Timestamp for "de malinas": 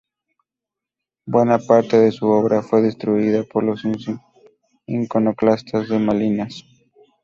5.89-6.63